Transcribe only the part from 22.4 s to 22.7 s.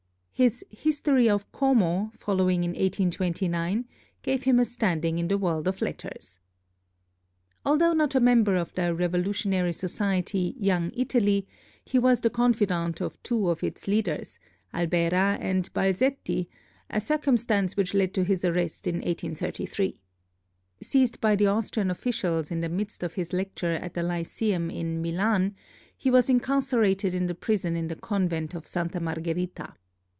in the